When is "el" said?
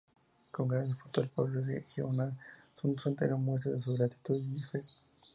1.21-1.27